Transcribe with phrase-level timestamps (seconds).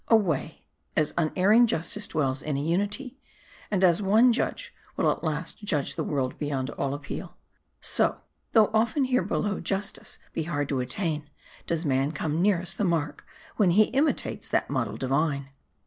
[0.19, 0.65] "Away!
[0.97, 3.19] As unerring justice dwells in a unity,
[3.69, 7.37] and as one judge will at last judge the world beyond all appeal;
[7.81, 8.19] so
[8.53, 11.29] though often here below justice be hard to attain
[11.67, 13.27] does man come nearest the mark,
[13.57, 15.49] when he imitates that model divine.